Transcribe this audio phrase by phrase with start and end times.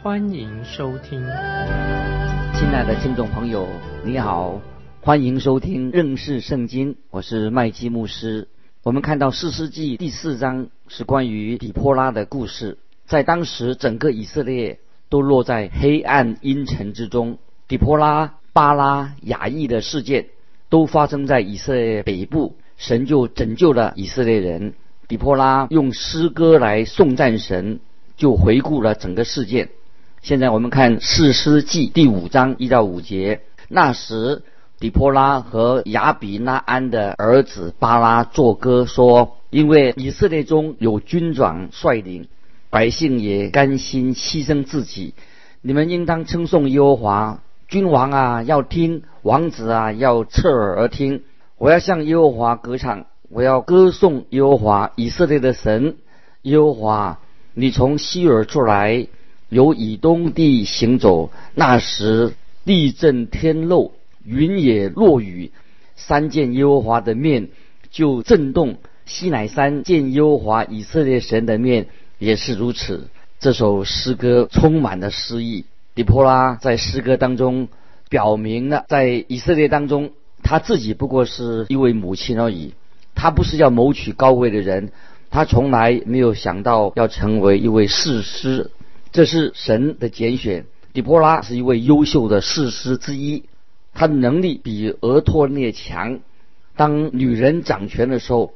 [0.00, 1.20] 欢迎收听。
[2.54, 3.66] 亲爱的听众朋友，
[4.04, 4.60] 你好，
[5.00, 8.46] 欢迎收听认识圣经，我是麦基牧师。
[8.84, 20.26] 我们看到四世纪第四章是关于底波拉的故事，在当时整个以色列都落在黑暗阴沉之中，底波拉、巴拉、雅意的事件
[20.68, 24.74] 都发生在以色列北部，神就拯救了以色列人。
[25.08, 27.80] 底波拉用诗歌来颂赞神，
[28.16, 29.70] 就回顾了整个事件。
[30.22, 34.42] 现在我们看四诗记第五章一到五节，那时。
[34.80, 42.28] 底波拉和亚比拉安的儿子巴拉作歌说：“因为以色列中有军长率领，
[42.70, 45.14] 百姓也甘心牺牲自己。
[45.62, 51.24] 你们应当称颂耶和华，君王啊要听，王子啊要侧耳而听。
[51.56, 55.96] 我要向耶和华歌唱，我要歌颂耶和华以色列的神。
[56.42, 57.18] 耶和华，
[57.52, 59.08] 你从西尔出来，
[59.48, 63.92] 由以东地行走，那时地震天漏。”
[64.24, 65.52] 云也落雨，
[65.96, 67.48] 山见耶和华的面
[67.90, 68.74] 就震动；
[69.06, 71.86] 西乃山见耶和华以色列神的面
[72.18, 73.08] 也是如此。
[73.40, 75.64] 这首诗歌充满了诗意。
[75.94, 77.68] 底波拉在诗歌当中
[78.10, 80.10] 表明了，在以色列当中，
[80.42, 82.74] 他自己不过是一位母亲而已。
[83.14, 84.92] 他不是要谋取高位的人，
[85.30, 88.70] 他从来没有想到要成为一位士师。
[89.12, 90.66] 这是神的拣选。
[90.92, 93.44] 底波拉是一位优秀的士师之一。
[93.94, 96.20] 他的能力比俄托涅强。
[96.76, 98.52] 当女人掌权的时候，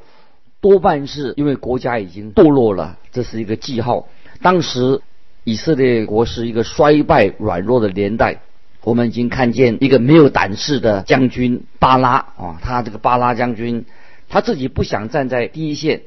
[0.60, 4.08] 多半是因为国家已经堕落了，这是一个记号。
[4.40, 5.00] 当时
[5.44, 8.40] 以色列国是一个衰败软弱的年代。
[8.84, 13.84] 我们已经看见一个没有胆识的将军巴拉啊，他这个巴拉将军，
[14.28, 16.02] 他自己不想站在第一线，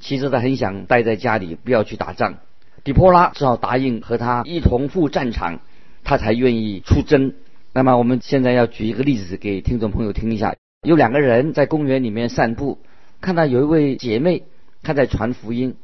[0.00, 2.36] 其实他很想待在家里，不要去打仗。
[2.82, 5.60] 底波拉只好答应和他一同赴战场，
[6.04, 7.34] 他才愿意出征。
[7.72, 10.54] 那么我们现在要举一个例子给听众朋友听一下。
[10.86, 12.78] 有两个人在公园里面散步，
[13.20, 14.44] 看到有一位姐妹
[14.82, 15.74] 她在传福音。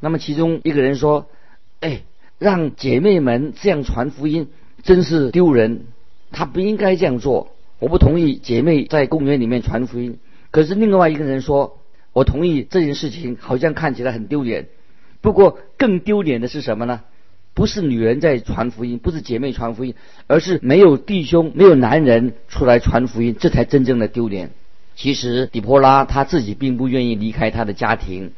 [0.00, 1.26] 那么其中一个人说
[1.80, 2.02] ：“哎，
[2.38, 4.48] 让姐妹们这样传福音
[4.82, 5.82] 真是丢人，
[6.32, 7.50] 她不应该这样做。
[7.78, 10.18] 我不同意姐妹在公园里面传福音。”
[10.50, 11.78] 可是另外一个人说
[12.14, 14.68] ：“我同意这件事情，好像看起来很丢脸。
[15.26, 17.00] 不过更丢脸的是什么呢？”
[17.52, 19.96] 不是女人在传福音，不是姐妹传福音，
[20.28, 24.50] 而是没有弟兄、没有男人出来传福音，这才真正的丢脸。
[24.94, 28.32] 其实底波拉他自己并不愿意离开他的家庭。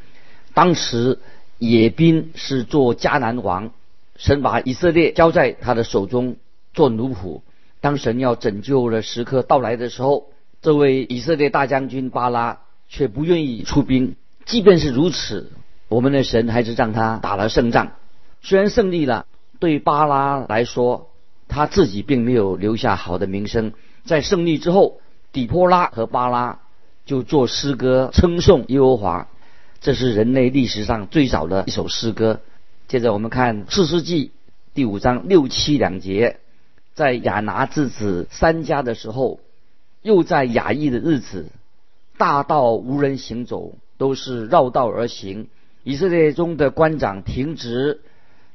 [0.54, 1.18] 当时
[1.58, 3.72] 野宾是做迦南王，
[4.16, 6.36] 神把以色列交在他的手中
[6.72, 7.42] 做奴仆。
[7.80, 10.28] 当神要拯救的时刻到来的时候，
[10.62, 14.14] 这位以色列大将军巴拉却不愿意出兵。
[14.46, 15.50] 即便是如此，
[15.88, 17.92] 我们的神还是让他打了胜仗。
[18.42, 19.26] 虽然胜利了，
[19.58, 21.10] 对巴拉来说，
[21.48, 23.72] 他自己并没有留下好的名声。
[24.04, 25.00] 在胜利之后，
[25.32, 26.60] 底波拉和巴拉
[27.04, 29.28] 就做诗歌称颂耶和华，
[29.80, 32.40] 这是人类历史上最早的一首诗歌。
[32.86, 34.30] 接着我们看四世纪
[34.74, 36.38] 第五章六七两节，
[36.94, 39.40] 在亚拿之子三家的时候，
[40.02, 41.46] 又在雅意的日子，
[42.16, 45.48] 大道无人行走，都是绕道而行。
[45.88, 48.02] 以色列中的官长停职。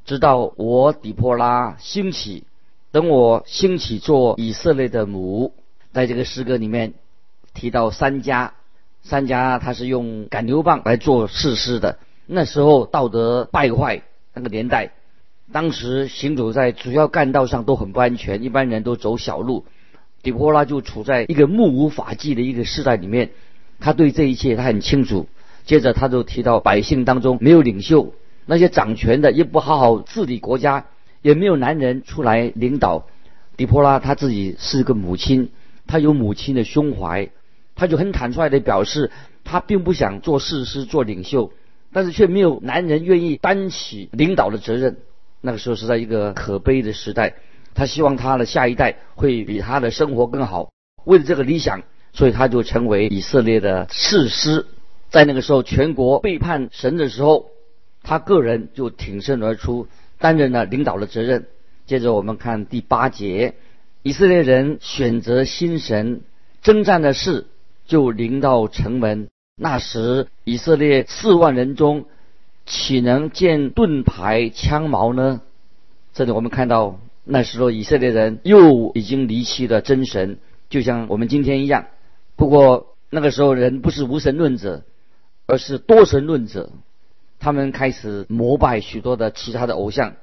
[0.05, 2.43] 直到我底波拉兴起，
[2.91, 5.55] 等我兴起做以色列的母，
[5.93, 6.93] 在这个诗歌里面
[7.55, 8.53] 提到三家，
[9.01, 11.97] 三家他是用赶牛棒来做誓师的。
[12.27, 14.03] 那时候道德败坏，
[14.35, 14.91] 那个年代，
[15.51, 19.65] 当时行走在主要干道上都很不安全，一般人都走小路。
[20.21, 23.31] 底波拉就处在一个目无法纪的一个时代里面，
[23.79, 25.27] 他对这一切他很清楚。
[25.65, 28.13] 接着他就提到百姓当中没有领袖。
[28.45, 30.85] 那些掌权的也不好好治理国家，
[31.21, 33.07] 也没有男人出来领导。
[33.55, 35.49] 底波拉他自己是个母亲，
[35.87, 37.29] 他有母亲的胸怀，
[37.75, 39.11] 他就很坦率的表示，
[39.45, 41.53] 他并不想做士师、做领袖，
[41.93, 44.97] 但是却没有男人愿意担起领导的责任。
[45.39, 47.35] 那个时候是在一个可悲的时代，
[47.73, 50.69] 他希望他的下一代会比他的生活更好。
[51.05, 54.65] 为了这个理想，所以他就成为以色列的士师。
[55.13, 57.51] 在那个时候，全国背叛神的时候。
[58.05, 59.87] 他个人就挺身而出，
[60.19, 61.45] 担任了领导的责任。
[61.85, 63.53] 接着我们看第八节，
[64.01, 66.19] 以色列人选择新神，
[66.61, 67.47] 征战的事
[67.85, 69.29] 就临到城门。
[69.55, 72.03] 那时以色列四万人中，
[72.65, 75.39] 岂能见盾牌枪矛呢？
[76.13, 80.39] 这里我们看到，那时候以色列人又已经离弃了真神，
[80.69, 81.85] 就像我们今天一样。
[82.35, 84.83] 不过那个时候人不是无神论者，
[85.53, 86.71] 而是多神论者，
[87.39, 90.13] 他们开始膜拜许多的其他的偶像。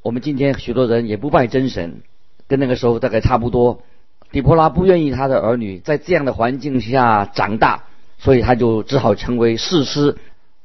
[0.00, 2.02] 我们今天许多人也不拜真神，
[2.46, 3.82] 跟那个时候大概差不多。
[4.30, 7.86] 底波拉不愿意他的儿女在这样的环境下长大，
[8.18, 10.18] 所以他就只好成为士师。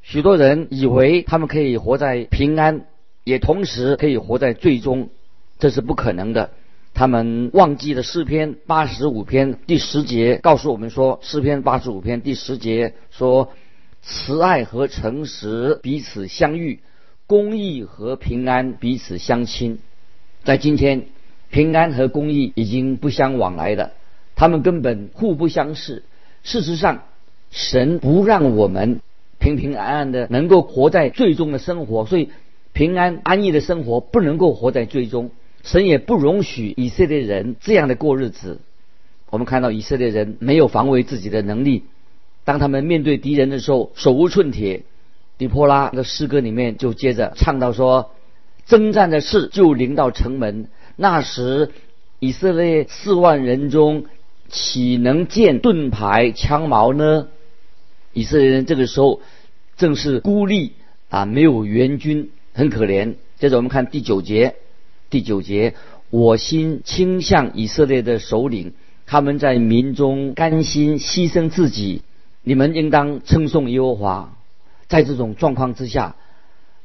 [0.03, 2.85] 许多人以为他们可以活在平安，
[3.23, 5.09] 也同时可以活在最终，
[5.57, 6.51] 这是不可能的。
[6.93, 13.49] 他们忘记了诗篇八十五篇第十节告诉我们说，诗篇八十五篇第十节说
[14.01, 16.79] ：“慈爱和诚实彼此相遇，
[17.27, 19.79] 公义和平安彼此相亲。”
[20.43, 21.05] 在今天，
[21.49, 23.91] 平安和公义已经不相往来了，
[24.35, 26.03] 他们根本互不相识。
[26.43, 27.03] 事实上，
[27.51, 29.01] 神不让我们。
[29.37, 32.29] 平平安安的能够活在最终的生活，所以
[32.73, 35.31] 平安安逸的生活不能够活在最终。
[35.63, 38.59] 神也不容许以色列人这样的过日子。
[39.31, 41.85] 我们看到以色列人没有防卫自己的能力，
[42.43, 44.83] 当他们面对敌人的时候手无寸铁。
[45.37, 48.11] 底波拉的诗歌里面就接着唱到说
[48.67, 51.71] ：“征战的事就临到城门，那时
[52.19, 54.05] 以色列四万人中
[54.49, 57.27] 岂能见盾牌枪矛呢？”
[58.13, 59.21] 以色列人这个时候
[59.77, 60.73] 正是孤立
[61.09, 63.15] 啊，没有援军，很可怜。
[63.39, 64.53] 接着我们看第九节，
[65.09, 65.73] 第九节，
[66.11, 68.73] 我心倾向以色列的首领，
[69.07, 72.03] 他们在民中甘心牺牲自己，
[72.43, 74.37] 你们应当称颂耶和华。
[74.87, 76.15] 在这种状况之下，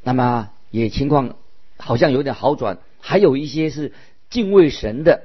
[0.03, 1.37] 那么也情况
[1.76, 3.93] 好像有点好转，还有一些是
[4.31, 5.23] 敬畏神的，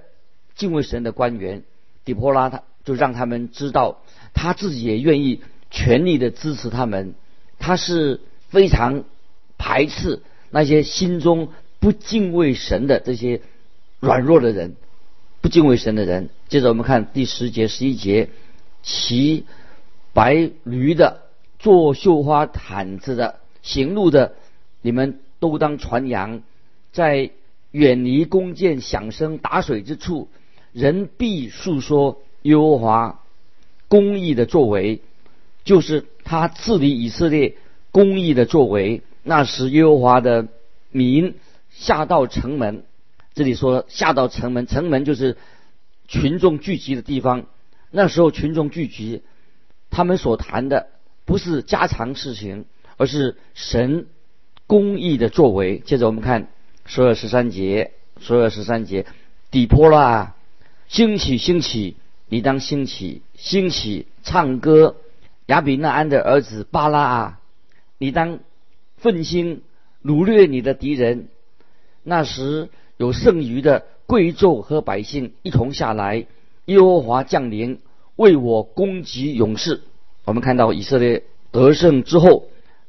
[0.56, 1.64] 敬畏神的官员，
[2.06, 4.02] 底波拉他就让他们知道，
[4.34, 5.42] 他自己也愿意。
[5.74, 7.16] 全力的支持他们，
[7.58, 8.20] 他是
[8.50, 9.06] 非常
[9.58, 11.48] 排斥那些心中
[11.80, 13.40] 不敬畏神的这些
[14.02, 14.76] 软弱的人，
[15.40, 16.30] 不敬畏神的人。
[16.50, 18.28] 接着我们看第十节、十一节，
[18.84, 19.46] 其
[20.14, 21.22] 白驴的、
[21.60, 24.34] 做绣花毯子的、行路的，
[24.82, 26.42] 你们都当传扬，
[26.92, 27.32] 在
[27.72, 30.28] 远离弓箭响声打水之处，
[30.74, 33.22] 人必述说耶和华
[33.88, 35.02] 公义的作为。
[35.64, 37.56] 就是他治理以色列
[37.92, 39.04] 公义的作为。
[39.22, 40.48] 那时耶和华的
[40.90, 41.36] 民
[41.70, 42.84] 下到城门，
[43.36, 45.38] 这里说下到城门，城门就是
[46.08, 47.46] 群众聚集的地方。
[47.92, 49.22] 那时候群众聚集，
[49.92, 50.88] 他们所谈的
[51.26, 52.66] 不是家常事情，
[52.98, 54.08] 而是神
[54.66, 55.80] 公义的作为。
[55.80, 56.48] 接着我们看
[56.86, 59.06] 十二十三节，十二十三节，
[59.52, 60.36] 底坡啦
[60.88, 61.96] 兴起兴起，
[62.28, 64.96] 你当兴起兴起唱歌。
[65.48, 67.40] 亚比那安的儿子巴拉啊，
[67.98, 68.40] 你当
[68.98, 69.64] 奋心
[70.04, 71.28] 掳掠你的敌人。
[72.04, 76.26] 那时有剩余的贵胄和百姓一同下来，
[76.66, 77.80] 耶和华降临
[78.22, 79.82] 为我攻击勇士。
[80.26, 82.46] 我们看到以色列得胜之后，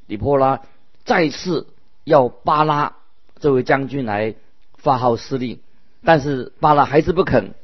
[0.06, 0.60] 底波拉
[1.06, 1.66] 再次
[2.04, 2.96] 要巴拉
[3.40, 4.34] 这位将军来
[4.76, 5.58] 发号施令，
[6.04, 7.54] 但是巴拉还是不肯，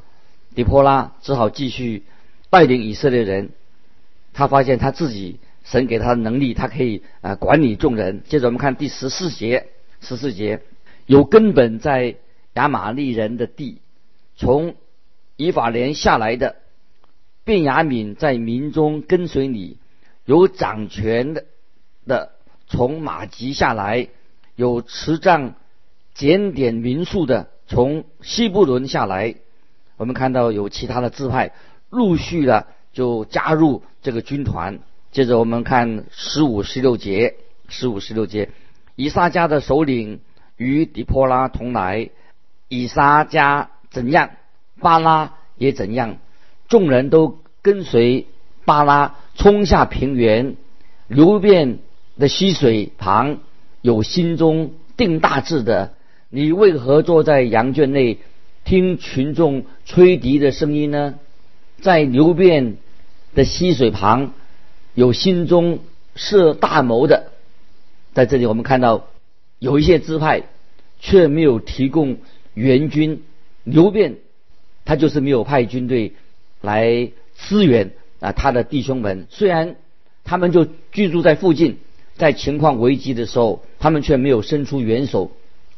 [0.55, 2.05] 底波拉只好继续
[2.49, 3.51] 带领以色列人。
[4.33, 8.23] 他发现他自己神给他的能力，他可以啊管理众人。
[8.27, 9.67] 接着我们看第十四节，
[10.01, 10.63] 十四节
[11.05, 12.17] 有根本在
[12.55, 13.83] 亚玛利人的地，
[14.37, 14.75] 从
[15.37, 16.57] 以法莲下来的，
[17.49, 19.79] 便雅敏在民中跟随你；
[20.27, 21.47] 有掌权的
[22.07, 22.33] 的
[22.67, 24.09] 从马吉下来，
[24.55, 25.55] 有持杖
[26.13, 29.35] 检点民数的从西布伦下来。
[29.97, 31.53] 我们看到有其他的支派
[31.89, 32.67] 陆续的。
[32.91, 34.81] 就加入这个军团。
[35.13, 37.37] 接着我们看十五、十六节，
[37.69, 38.49] 十五、十六节，
[38.97, 40.21] 以撒家的首领
[40.57, 42.11] 与底波拉同来。
[42.69, 44.31] 以撒家怎样，
[44.81, 46.17] 巴拉也怎样。
[46.69, 48.27] 众人都跟随
[48.65, 50.57] 巴拉冲下平原，
[51.09, 51.79] 流遍
[52.19, 53.39] 的溪水旁，
[53.83, 55.95] 有心中定大志的。
[56.31, 58.19] 你为何坐在羊圈内，
[58.65, 61.15] 听群众吹笛的声音呢？
[61.81, 62.77] 在流遍。
[63.35, 64.33] 的溪水旁，
[64.95, 65.81] 有心中
[66.17, 67.31] 设大谋的，
[68.15, 69.07] 在这里我们看到
[69.59, 70.45] 有一些支派
[70.99, 72.17] 却没有提供
[72.55, 73.23] 援军，
[73.65, 74.17] 刘辩
[74.87, 76.15] 他就是没有派军队
[76.61, 79.27] 来支援啊他的弟兄们。
[79.31, 79.77] 虽然
[80.25, 81.79] 他们就居住在附近，
[82.17, 85.31] 在情况危机的时候，他们却没有伸出援手，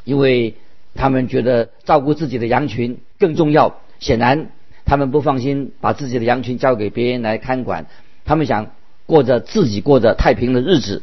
[0.04, 0.54] 因为
[0.94, 3.80] 他们觉得照顾自己的羊群更重要。
[4.00, 4.50] 显然，
[4.86, 7.86] 他们不放心把自己的羊群交给别人来看管，
[8.24, 8.70] 他们想
[9.06, 11.02] 过着自己过着太平的日子，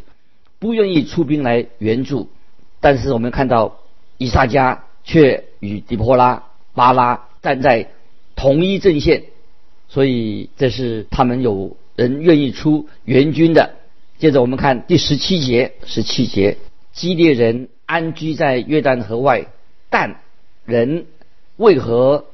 [0.59, 2.29] 不愿意出兵来援助。
[2.79, 3.77] 但是我们看到
[4.17, 6.43] 以撒加却与底波拉、
[6.73, 7.89] 巴拉站在
[8.35, 9.23] 同一阵线，
[9.89, 13.75] 所以这是他们有人愿意出援军的。
[14.17, 16.57] 接着我们看第十七节，十七节，
[16.91, 19.47] 基列人安居在约旦河外，
[19.89, 20.21] 但
[20.65, 21.05] 人
[21.55, 22.25] 为何？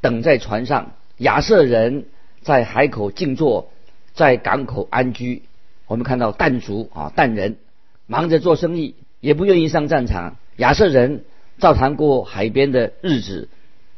[0.00, 2.06] 等在船上，亚瑟人
[2.40, 3.70] 在海口静坐，
[4.14, 5.42] 在港口安居。
[5.86, 7.56] 我们看到但族啊，但人
[8.08, 10.38] 忙着做生意，也不愿意上战场。
[10.56, 11.22] 亚瑟人
[11.58, 13.48] 照常过海边的日子。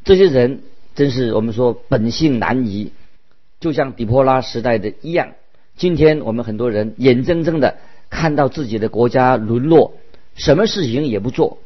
[0.05, 0.61] 这些人
[0.95, 2.93] 真是我们说本性难移，
[3.65, 5.29] 就像底波拉时代的一样。
[5.75, 7.79] 今天我们很多人眼睁睁的
[8.11, 9.95] 看到自己的国家沦落，
[10.35, 11.57] 什么事情也不做，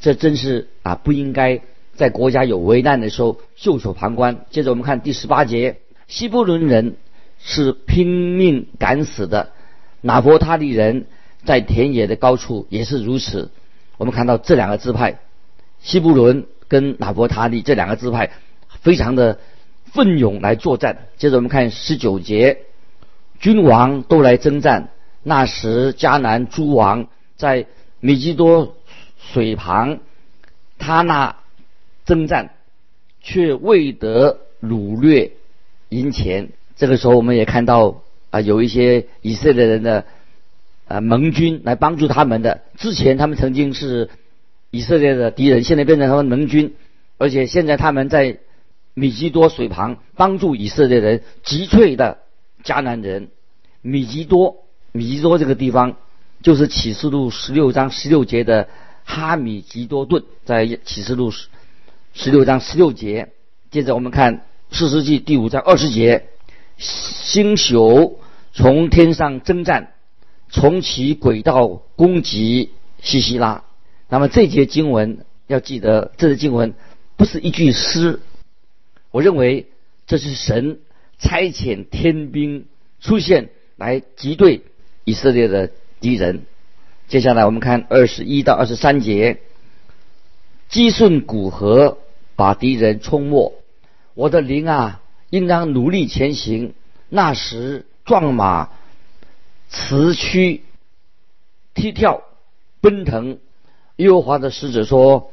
[0.00, 1.60] 这真是啊不应该。
[1.94, 4.46] 在国家有危难的时候袖手旁观。
[4.48, 5.76] 接着我们看第十八节，
[6.08, 6.96] 西布伦人
[7.38, 8.06] 是拼
[8.38, 9.50] 命敢死的，
[10.00, 11.04] 拿伯他利人
[11.44, 13.50] 在田野的高处也是如此。
[13.98, 15.18] 我们看到这两个支派，
[15.80, 18.30] 西布伦跟拿伯他利这两个支派
[18.80, 19.38] 非常的
[19.92, 21.06] 奋勇来作战。
[21.16, 22.58] 接着我们看十九节，
[23.38, 24.90] 君王都来征战。
[25.22, 27.06] 那时迦南诸王
[27.36, 27.66] 在
[28.00, 28.76] 米基多
[29.32, 30.00] 水旁，
[30.78, 31.36] 他那。
[32.04, 32.50] 征战，
[33.20, 35.34] 却未得掳掠
[35.88, 36.48] 银钱。
[36.74, 40.04] 这个时候，我们也看到啊，有一些以色列人的
[40.88, 42.62] 啊盟军来帮助他们的。
[42.76, 44.10] 之前他们曾经是
[44.72, 46.74] 以色列的敌人，现在变成他们盟军，
[47.18, 48.38] 而且现在他们在
[48.94, 52.18] 米基多水旁帮助以色列人击退的
[52.64, 53.28] 迦南人。
[53.80, 55.96] 米基多，米基多这个地方
[56.42, 58.68] 就是启示录十六章十六节的
[59.04, 61.32] 哈米吉多顿，在启示录。
[62.14, 63.30] 十六章十六节，
[63.70, 66.26] 接着我们看四世纪第五章二十节，
[66.76, 68.20] 星宿
[68.52, 69.94] 从天上征战，
[70.50, 72.68] 从其轨道攻击
[73.00, 73.64] 西西拉。
[74.10, 76.74] 那么这节经文要记得，这节经文
[77.16, 78.20] 不是一句诗，
[79.12, 79.68] 我认为
[80.08, 80.80] 这是神
[81.20, 82.66] 差遣天兵
[83.00, 84.62] 出现来击退
[85.04, 86.42] 以色列的敌人。
[87.06, 89.40] 接下来我们看二十一到二十三节，
[90.68, 91.98] 基顺古河。
[92.34, 93.52] 把敌人冲没，
[94.14, 96.72] 我的灵啊，应当努力前行。
[97.10, 98.70] 那时壮马
[99.68, 100.62] 驰驱
[101.74, 102.22] 踢跳
[102.80, 103.38] 奔腾。
[103.96, 105.30] 耶和华的使者说：“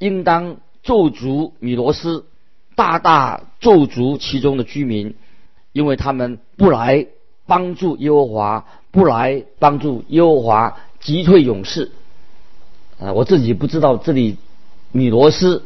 [0.00, 2.24] 应当咒诅米罗斯，
[2.74, 5.14] 大大咒诅其中的居民，
[5.72, 7.06] 因为他们不来
[7.46, 11.92] 帮助耶和华，不来帮助耶和华击退勇士。”
[13.00, 14.36] 啊，我自己不知道这里
[14.92, 15.62] 米罗斯。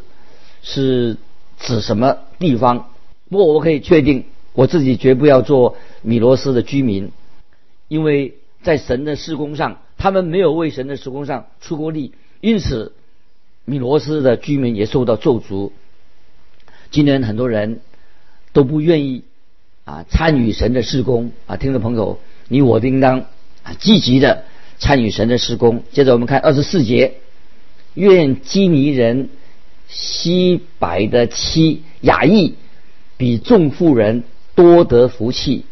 [0.61, 1.17] 是
[1.61, 2.91] 指什么地方？
[3.31, 4.25] 不过我可以确定，
[4.55, 7.13] 我自己绝不要做米罗斯的居民，
[7.87, 12.93] 因为在神的施工上，他们没有为神的施工上出过力，因此
[13.65, 15.71] 米罗斯的居民也受到咒诅。
[16.91, 17.81] 今天很多人
[18.53, 19.25] 都不愿意
[19.85, 22.19] 啊参与神的施工啊，听众朋友，
[22.49, 23.21] 你我应当
[23.63, 24.45] 啊积极的
[24.79, 25.83] 参与神的施工。
[25.93, 27.15] 接着我们看二十四节，
[27.95, 29.29] 愿基尼人。
[29.91, 32.57] 西白的妻雅意
[33.17, 34.23] 比众妇人
[34.55, 35.65] 多得福气，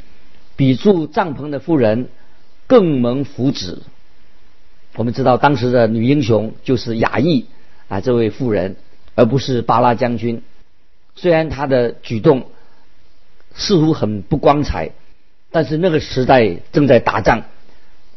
[0.56, 2.08] 比住帐篷的妇人
[2.66, 3.76] 更蒙福祉。
[4.94, 7.44] 我们知道当时的女英雄就是雅意
[7.88, 8.76] 啊，这位妇人，
[9.14, 10.40] 而不是巴拉将军。
[11.16, 12.46] 虽然他的举动
[13.54, 14.92] 似乎很不光彩，
[15.50, 17.42] 但是那个时代正在打仗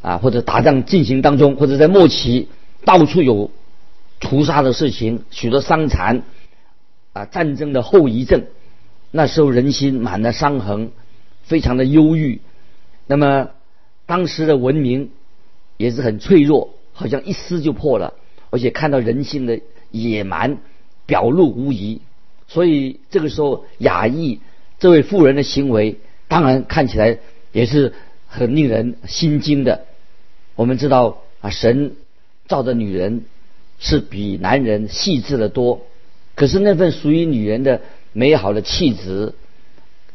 [0.03, 2.47] 啊，或者打仗进行当中，或者在末期，
[2.85, 3.49] 到处有。
[4.21, 6.23] 屠杀的事情，许多伤残，
[7.13, 8.47] 啊，战争的后遗症，
[9.11, 10.91] 那时候人心满了伤痕，
[11.43, 12.41] 非常的忧郁。
[13.07, 13.51] 那么
[14.07, 15.11] 当时的文明
[15.77, 18.13] 也是很脆弱，好像一撕就破了，
[18.49, 20.57] 而且看到人性的野蛮
[21.05, 22.01] 表露无遗。
[22.49, 24.41] 所以这个时候，雅意
[24.79, 25.95] 这位妇人的行为，
[26.27, 27.19] 当然看起来
[27.53, 27.93] 也是
[28.27, 29.85] 很令人心惊的。
[30.55, 31.93] 我们知道啊，神
[32.47, 33.23] 造的女人。
[33.81, 35.83] 是比男人细致的多，
[36.35, 37.79] 可是那份属于女人的
[38.11, 39.33] 美好的气质，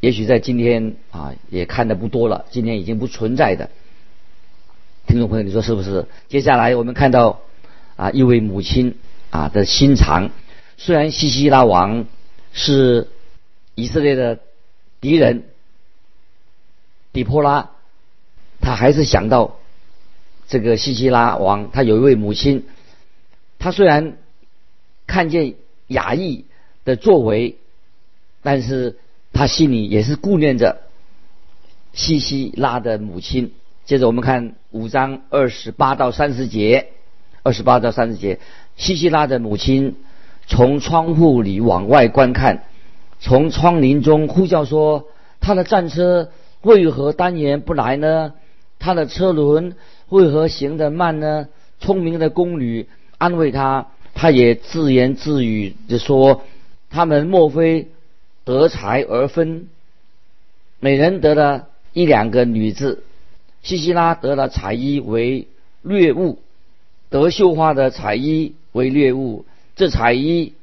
[0.00, 3.70] 也许在今天啊也看的不多了，今天已经不存在的。
[5.06, 6.04] 听众朋友，你说是不是？
[6.28, 7.40] 接下来我们看到
[7.96, 8.96] 啊一位母亲
[9.30, 10.28] 啊的心肠，
[10.76, 12.04] 虽然西西拉王
[12.54, 13.08] 是
[13.74, 14.38] 以色列的
[15.00, 15.42] 敌人，
[17.12, 17.70] 底波拉，
[18.60, 19.58] 他还是想到
[20.48, 22.64] 这个西西拉王，他有一位母亲。
[23.58, 24.16] 他虽然
[25.06, 25.54] 看见
[25.88, 26.44] 雅意
[26.84, 27.56] 的作为，
[28.42, 28.98] 但是
[29.32, 30.82] 他心里也是顾念着
[31.92, 33.52] 西西拉的母亲。
[33.84, 36.88] 接着我们看五章二十八到三十节，
[37.42, 38.38] 二十八到三十节，
[38.76, 39.96] 西西拉的母亲
[40.46, 42.64] 从窗户里往外观看，
[43.18, 45.06] 从窗棂中呼叫说
[45.40, 46.30] ：“他的战车
[46.62, 48.34] 为何单言不来呢？
[48.78, 49.74] 他的车轮
[50.08, 51.48] 为何行得慢呢？”
[51.80, 52.86] 聪明的宫女
[53.18, 56.42] 安慰他，他也自言自语地说
[56.90, 57.88] ：“他们莫非
[58.44, 59.68] 得财而分？
[60.80, 63.02] 每人得了一两个女子。”
[63.62, 65.48] 西西拉得了彩衣为
[65.80, 66.38] 掠物，
[67.08, 69.46] 得绣花的彩衣为掠物。
[69.76, 70.54] 这彩衣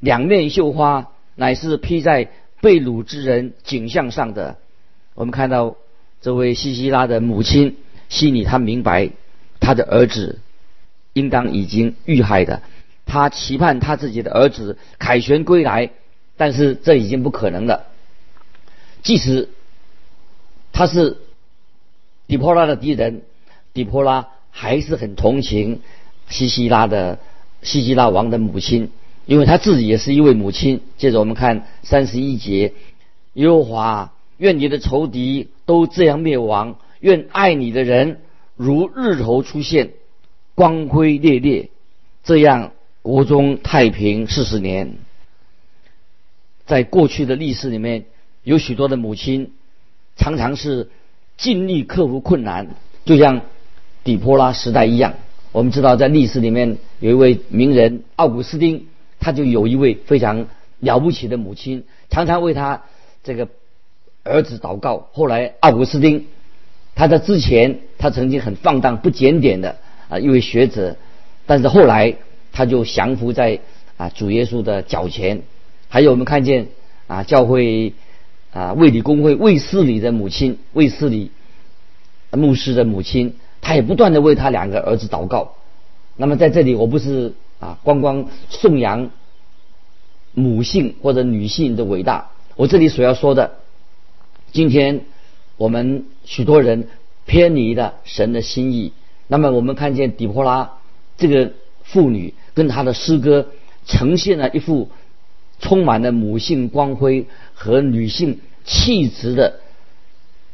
[0.00, 4.56] 两面绣花，乃是披在被掳之人颈项上的。
[5.14, 5.76] 我们看到
[6.20, 7.76] 这位西西拉的母亲
[8.08, 9.10] 心里，她明白
[9.60, 10.40] 她的儿子
[11.12, 12.62] 应当已经遇害的，
[13.04, 15.90] 他期盼他自己的儿子凯旋归来，
[16.36, 17.86] 但是这已经不可能了。
[19.02, 19.48] 即使
[20.72, 21.18] 他是。
[22.28, 23.22] 底波拉的敌人，
[23.72, 25.80] 底波拉还是很同情
[26.28, 27.20] 西西拉的
[27.66, 28.90] 西西拉王的母亲，
[29.26, 30.80] 因为他自己也是一位母亲。
[30.96, 32.72] 接着我们看三十一节，
[33.34, 38.20] 耶和华愿你的仇敌都这样灭亡，愿爱你的人
[38.56, 39.90] 如日头出现，
[40.54, 41.68] 光辉烈烈，
[42.24, 44.94] 这样国中太平四十年。
[46.64, 48.06] 在过去的历史里面，
[48.42, 49.52] 有许多的母亲
[50.16, 50.88] 常常是。
[51.38, 52.66] 尽力克服困难，
[53.04, 53.42] 就像
[54.04, 55.16] 底波拉时代一样。
[55.56, 60.48] 我们知道，在历史里面有一位名人奥古斯丁，他就有一位非常
[60.80, 62.82] 了不起的母亲，常常为他
[63.24, 63.48] 这个
[64.22, 65.08] 儿子祷告。
[65.14, 66.26] 后来，奥古斯丁
[66.94, 69.76] 他在之前，他曾经很放荡不检点的
[70.10, 70.98] 啊一位学者，
[71.46, 72.16] 但是后来
[72.52, 73.60] 他就降服在
[73.96, 75.40] 啊主耶稣的脚前。
[75.88, 76.66] 还有我们看见
[77.06, 77.94] 啊教会。
[78.52, 81.30] 啊，卫理公会卫斯理的母亲，卫斯理
[82.30, 83.34] 牧师的母亲，
[83.66, 85.56] 他也不断的为他两个儿子祷告。
[86.16, 89.10] 那么在这里，我不是啊，光光颂扬
[90.34, 92.30] 母性或者女性的伟大。
[92.54, 93.56] 我这里所要说的，
[94.52, 95.00] 今天
[95.56, 96.86] 我们许多人
[97.24, 98.92] 偏离了神的心意。
[99.26, 100.74] 那么我们看见底波拉
[101.18, 101.50] 这个
[101.82, 103.48] 妇女跟她的诗歌，
[103.84, 104.90] 呈现了一幅
[105.58, 108.38] 充满了母性光辉和女性。
[108.64, 109.60] 气质的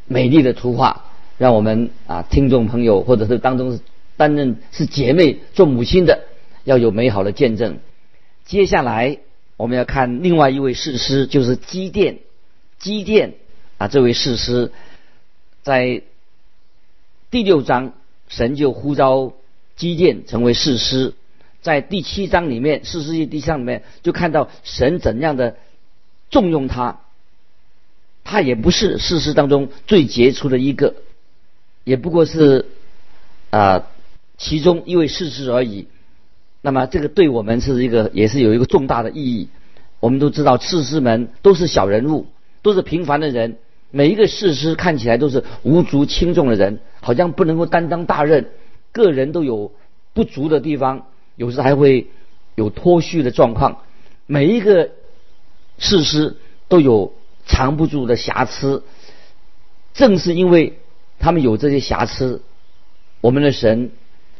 [0.07, 1.05] 美丽的图画，
[1.39, 3.81] 让我们啊听众朋友或者是当中
[4.17, 6.25] 担任是姐妹做母亲的，
[6.65, 7.79] 要有美好的见证。
[8.45, 9.19] 接下来
[9.57, 12.19] 我们要看另外一位士师，就是基甸。
[12.79, 13.35] 基甸
[13.79, 14.73] 啊，这位士师
[15.63, 16.03] 在
[17.31, 17.93] 第六章，
[18.29, 19.33] 神就呼召
[19.77, 21.15] 基甸成为士师。
[21.61, 25.57] 在第七章里面，士师记第七章里面就看到神怎样的
[26.29, 26.99] 重用他。
[28.25, 30.97] 他也不是事实当中最杰出的一个，
[31.85, 32.67] 也不过是
[33.51, 33.87] 啊
[34.39, 35.89] 其中一位事实而已。
[36.61, 39.49] 那么这个对我们是一个也是有一个重大的意义。
[40.01, 42.27] 我们都知道，事师们都是小人物，
[42.63, 43.59] 都是平凡的人。
[43.91, 48.51] 每一个事师看起来都是无足轻重的人，好像不能够担当大任。
[48.93, 49.73] 个人都有
[50.13, 52.09] 不足的地方，有时还会
[52.55, 53.79] 有脱序的状况。
[54.27, 54.91] 每一个
[55.79, 56.37] 事师
[56.69, 57.13] 都有。
[57.45, 58.85] 藏不住的瑕疵，
[59.95, 60.79] 正是因为
[61.23, 62.43] 他们有这些瑕疵，
[63.21, 63.93] 我们的神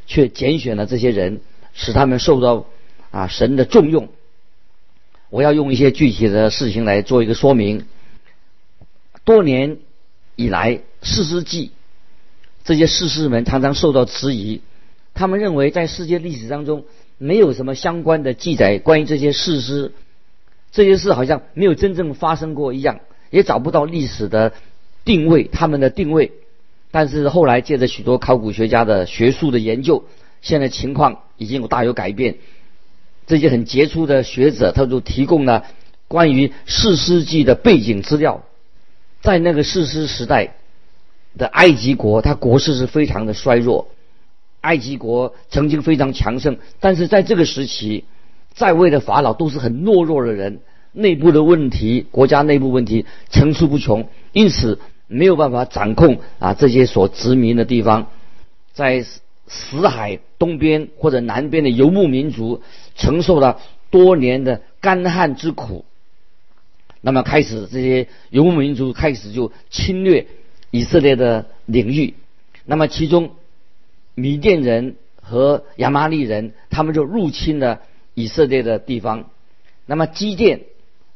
[0.07, 1.41] 却拣选了这些人，
[1.73, 2.67] 使他们受到
[3.13, 4.09] 啊神的重用。
[5.31, 7.87] 我要用一些具体的事情来做一个说明。
[9.23, 9.79] 多年
[10.35, 11.71] 以来，士师记
[12.65, 14.61] 这些士师们常常受到质疑，
[15.15, 16.85] 他们认为在世界历史当中
[17.17, 19.93] 没有什么相关的记载关于这些士师。
[20.73, 22.99] 这些事好像没有真正发生过一样，
[23.31, 24.53] 也找不到历史的
[25.05, 26.33] 定位，他们的定位。
[26.93, 30.05] 但是后来借着许多考古学家的学术的研究，
[30.43, 32.37] 现在情况已经有大有改变。
[33.27, 35.65] 这些很杰出的学者，他就提供了
[36.07, 38.45] 关于四世纪的背景资料。
[39.21, 40.55] 在那个四师时代
[41.37, 43.89] 的埃及国，它国势是非常的衰弱。
[44.61, 48.05] 埃及国曾经非常强盛，但是在这个时期。
[48.55, 50.61] 在位的法老都是很懦弱的人，
[50.93, 54.79] 内部的问题、国家内部问题层出不穷，因此
[55.13, 58.11] 没有办法掌控啊这些所殖民的地方。
[58.73, 59.05] 在
[59.47, 62.63] 死海东边或者南边的游牧民族
[62.95, 65.85] 承受了多年的干旱之苦，
[67.01, 70.27] 那么开始这些游牧民族开始就侵略
[70.71, 72.15] 以色列的领域，
[72.65, 73.33] 那么其中
[74.15, 77.81] 米甸人和亚玛利人他们就入侵了。
[78.15, 79.31] 以色列的地方。
[79.87, 80.65] 那么基甸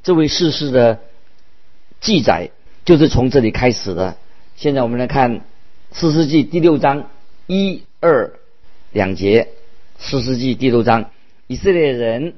[0.02, 1.00] 这位士师的
[2.00, 2.52] 记载
[2.87, 4.16] 就是从这里开始的。
[4.55, 5.40] 现在我们来看
[5.90, 7.11] 四世纪第六章
[7.49, 8.33] 一二
[8.92, 9.49] 两节。
[9.99, 11.11] 四世纪第六章，
[11.49, 12.35] 以色列人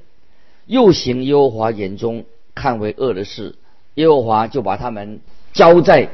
[0.64, 3.56] 又行耶和华眼中看为恶的事，
[3.96, 5.20] 耶和华就把他们
[5.52, 6.08] 交在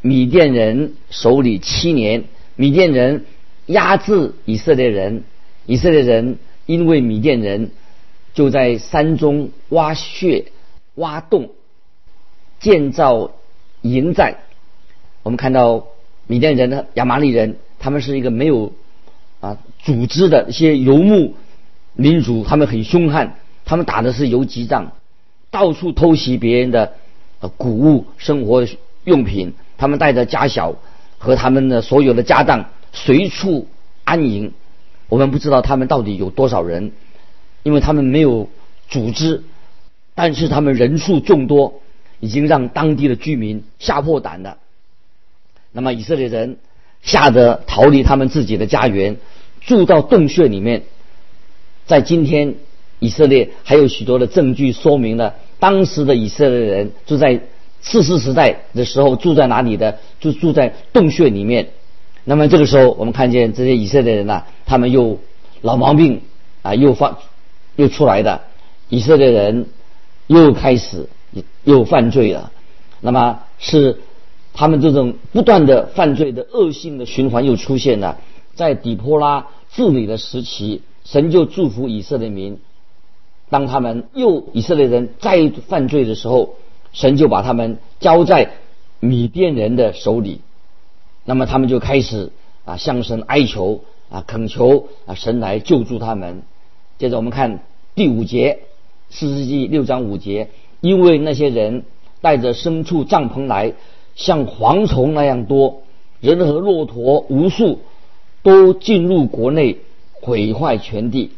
[0.00, 2.24] 米甸人手里七年。
[2.56, 3.26] 米甸人
[3.66, 5.24] 压制以色列人，
[5.66, 7.70] 以色列人因为米甸人
[8.32, 10.46] 就在山中挖穴、
[10.94, 11.50] 挖洞、
[12.60, 13.32] 建造
[13.92, 14.38] 营寨。
[15.22, 15.86] 我们看到
[16.26, 18.72] 米甸人的亚麻利人，他们是一个没有
[19.40, 21.34] 啊组织的一些游牧
[21.94, 24.92] 民族，他们很凶悍，他们打的是游击战，
[25.50, 26.94] 到处偷袭别人的
[27.56, 28.66] 谷物、生活
[29.04, 30.74] 用品，他们带着家小。
[31.16, 33.66] 和他们的所有的家当随处
[34.04, 34.52] 安营，
[35.08, 36.92] 我们不知道他们到底有多少人，
[37.62, 38.50] 因为他们没有
[38.90, 39.42] 组织，
[40.14, 41.80] 但是他们人数众多，
[42.24, 44.56] 已经让当地的居民吓破胆了。
[45.72, 46.56] 那么以色列人
[47.02, 49.16] 吓得逃离他们自己的家园，
[49.60, 50.82] 住到洞穴里面。
[51.86, 52.54] 在今天，
[52.98, 57.40] 以色列还有许多的证据说明了当时的以色列人住在。
[57.86, 59.98] 四世时代的时候住在哪里的？
[60.18, 61.68] 就住在洞穴里面。
[62.24, 65.18] 那么这个时候，我们看见这些以色列人呐，他们又
[65.60, 66.22] 老毛病
[66.62, 67.18] 啊，又发
[67.76, 68.40] 又出来的
[68.88, 69.66] 以色列人
[70.28, 71.10] 又开始
[71.64, 72.52] 又犯罪了。
[73.00, 74.00] 那么是
[74.52, 78.18] 他们这种不断的犯罪的恶性的循环又出现了。
[78.54, 82.58] 在底波拉治理的时期，神就祝福以色列民。
[83.50, 86.56] 当他们又以色列人再犯罪的时候。
[86.94, 88.52] 神就把他们交在
[89.00, 90.42] 米甸人的手里，
[91.24, 92.30] 那么他们就开始
[92.64, 96.42] 啊向神哀求啊恳求啊神来救助他们。
[96.96, 97.64] 接着我们看
[97.96, 98.60] 第五节，
[99.10, 100.50] 四世纪六章五节，
[100.84, 101.84] 因为那些人
[102.20, 103.72] 带着牲畜帐篷来，
[104.16, 105.82] 像蝗虫那样多，
[106.20, 107.80] 人和骆驼无数，
[108.42, 109.78] 都进入国内
[110.12, 111.30] 毁坏全地。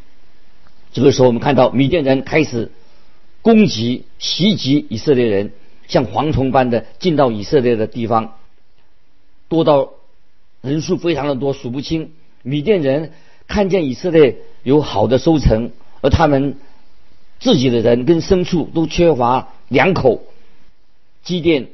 [0.92, 2.72] 这个时候我们看到米甸人开始。
[3.42, 5.52] 攻击、袭击以色列人，
[5.86, 8.32] 像蝗虫般的进到以色列的地方，
[9.46, 9.90] 多到
[10.62, 12.10] 人数非常的多，数不清。
[12.42, 13.12] 米甸人
[13.46, 16.56] 看见以色列有好的收成，而他们
[17.38, 20.22] 自己的人跟牲畜都缺乏两口。
[21.22, 21.68] 基甸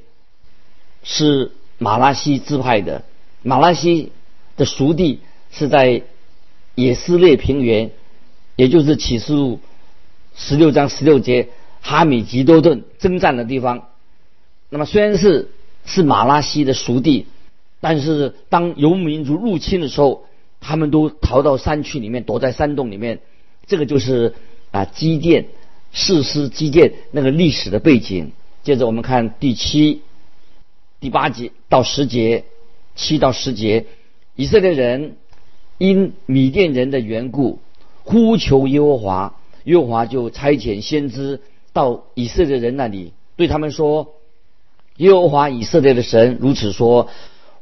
[1.03, 3.05] 是马拉西支派的，
[3.43, 4.13] 马拉西
[4.57, 5.21] 的属地
[5.51, 6.03] 是在
[6.75, 7.91] 以斯列平原，
[8.57, 9.61] 也就是启示录
[10.35, 11.49] 十六章十六节。
[11.85, 13.89] 哈米吉多顿征战的地方，
[14.71, 15.51] 那么虽然是
[15.85, 17.27] 是马拉西的属地，
[17.81, 20.25] 但是当游牧民族入侵的时候，
[20.61, 23.19] 他们都逃到山区里面，躲在山洞里面。
[23.67, 24.35] 这个就是
[24.73, 25.47] 啊基甸
[25.93, 28.33] 誓师基甸那个历史的背景。
[28.65, 30.03] 接着我们看第七、
[30.99, 32.45] 第八节到十节，
[32.97, 33.87] 七到十节，
[34.35, 35.17] 以色列人
[35.79, 37.61] 因米甸人的缘故
[38.03, 41.41] 呼求耶和华，耶和华就差遣先知。
[41.75, 44.13] 到以色列人那里，对他们说
[44.99, 47.09] ：“耶和华以色列的神如此说：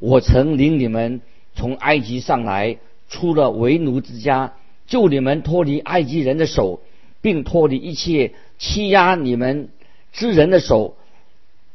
[0.01, 1.21] 我曾领你们
[1.55, 4.55] 从埃及上来，出了为奴之家，
[4.89, 6.81] 救你们脱离埃及人的手，
[7.21, 9.69] 并脱离一切欺压你们
[10.13, 10.97] 之人的手，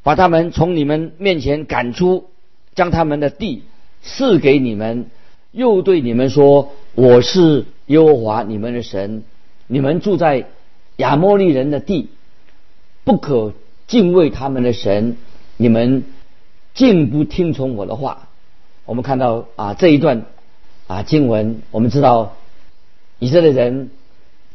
[0.04, 2.30] 把他们从你们面前赶出，
[2.74, 3.64] 将他们的地
[4.02, 5.08] 赐给你们，
[5.52, 9.24] 又对你们说：我是耶和华你们的神，
[9.68, 10.48] 你们住在
[10.98, 12.10] 亚摩利人的地。”
[13.06, 13.54] 不可
[13.86, 15.18] 敬畏他们的神，
[15.58, 16.06] 你们
[16.74, 18.30] 竟不听从我的话。
[18.84, 20.26] 我们看到啊这一段
[20.88, 22.36] 啊经文，我们知道
[23.20, 23.92] 以色列人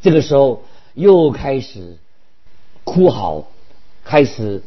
[0.01, 1.97] 这个时候又开始
[2.83, 3.45] 哭嚎，
[4.03, 4.61] 开始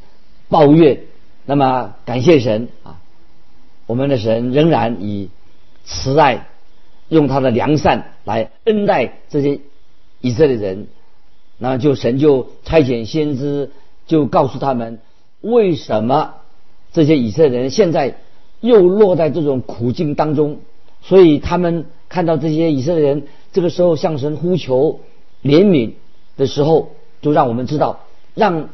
[0.49, 1.01] 抱怨。
[1.47, 3.01] 那么感谢神啊，
[3.87, 5.29] 我们的神仍然以
[5.85, 6.47] 慈爱，
[7.09, 9.61] 用他的良善来恩待这些
[10.21, 10.87] 以色列人。
[11.59, 13.71] 那就神就差遣先知，
[14.07, 15.01] 就告诉他们
[15.41, 16.35] 为什么
[16.93, 18.17] 这些以色列人现在
[18.61, 20.59] 又落在这种苦境当中。
[21.03, 25.01] 所以他们看到这些以色列人这个时候向神呼求
[25.43, 25.93] 怜悯
[26.37, 26.93] 的时候，
[27.23, 28.01] 就让我们知道，
[28.35, 28.69] 让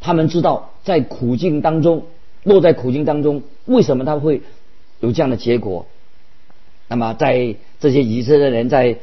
[0.00, 2.06] 他们知道在苦境当中
[2.42, 4.42] 落在苦境当中，为什么他会
[5.00, 5.86] 有这样的结果。
[6.88, 8.98] 那么在这些以色列人在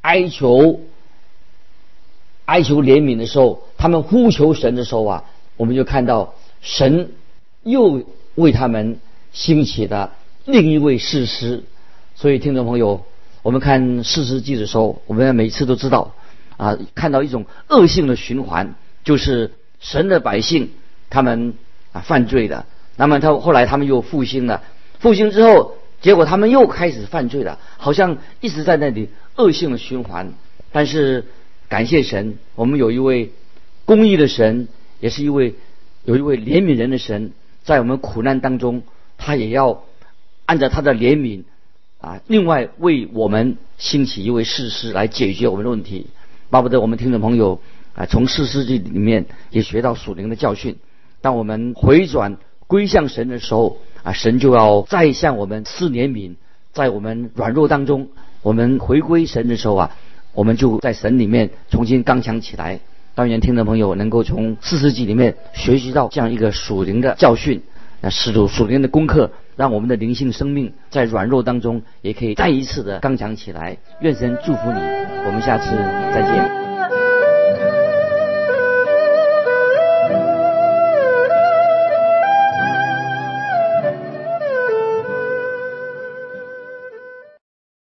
[0.00, 0.80] 哀求。
[2.46, 5.24] 哀求怜悯的时候，他们呼求神的时候啊，
[5.56, 7.12] 我们就看到神
[7.62, 8.02] 又
[8.34, 8.98] 为他们
[9.32, 10.12] 兴起的
[10.44, 11.64] 另一位事实。
[12.14, 13.00] 所以，听众朋友，
[13.40, 16.12] 我们看《四世纪》的时候，我们每次都知道
[16.64, 18.74] 啊，看到一种恶性的循环，
[19.04, 20.70] 就是神的百姓
[21.10, 21.52] 他们
[21.92, 22.64] 啊犯罪的，
[22.96, 24.62] 那么他后来他们又复兴了，
[24.98, 30.32] 复兴之后，结果他们又开始犯罪了，好像一直在那里恶性的循环。
[30.72, 31.26] 但是
[31.68, 33.32] 感谢神，我们有一位
[33.84, 34.68] 公义的神，
[35.00, 35.56] 也是一位
[36.04, 38.84] 有一位怜悯人的神，在我们苦难当中，
[39.18, 39.84] 他也要
[40.46, 41.42] 按照他的怜悯
[42.00, 46.06] 啊，另外为我们兴起一位士师来解决我们的问题。
[46.50, 47.60] 巴不得我们听众朋友
[47.94, 50.76] 啊，从四世纪里面也学到属灵的教训。
[51.20, 56.34] 当我们回转归向神的时候啊，神就要再向我们施怜悯。
[56.72, 58.08] 在我们软弱当中，
[58.42, 59.96] 我们回归神的时候啊，
[60.32, 62.80] 我们就在神里面重新刚强起来。
[63.14, 67.62] 当然，听众朋友能够从四世纪里面学习到这样一个属灵的教训，
[68.00, 73.76] 那使徒属灵的功课，让我们的灵性生命在软弱当中也可以再一次的刚强起来。
[74.00, 74.78] 愿神祝福你。
[75.26, 75.70] 我们下次
[76.12, 76.63] 再见。